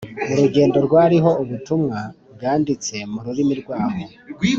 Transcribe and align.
urugendo 0.33 0.77
rwariho 0.87 1.29
ubutumwa 1.43 1.99
bwanditse 2.33 2.95
mu 3.11 3.19
rurimi 3.25 3.53
rwaho 3.61 3.99